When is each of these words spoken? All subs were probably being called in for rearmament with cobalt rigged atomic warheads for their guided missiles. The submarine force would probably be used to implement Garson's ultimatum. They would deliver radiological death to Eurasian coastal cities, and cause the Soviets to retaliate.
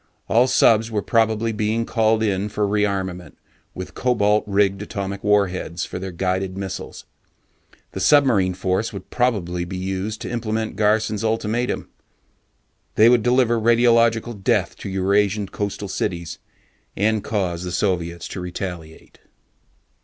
All 0.27 0.47
subs 0.47 0.89
were 0.89 1.03
probably 1.03 1.51
being 1.51 1.85
called 1.85 2.23
in 2.23 2.49
for 2.49 2.67
rearmament 2.67 3.35
with 3.75 3.93
cobalt 3.93 4.43
rigged 4.47 4.81
atomic 4.81 5.23
warheads 5.23 5.85
for 5.85 5.99
their 5.99 6.11
guided 6.11 6.57
missiles. 6.57 7.05
The 7.91 7.99
submarine 7.99 8.55
force 8.55 8.91
would 8.91 9.11
probably 9.11 9.63
be 9.63 9.77
used 9.77 10.19
to 10.21 10.31
implement 10.31 10.75
Garson's 10.75 11.23
ultimatum. 11.23 11.87
They 12.95 13.09
would 13.09 13.21
deliver 13.21 13.59
radiological 13.61 14.43
death 14.43 14.75
to 14.77 14.89
Eurasian 14.89 15.49
coastal 15.49 15.87
cities, 15.87 16.39
and 16.97 17.23
cause 17.23 17.61
the 17.63 17.71
Soviets 17.71 18.27
to 18.29 18.41
retaliate. 18.41 19.19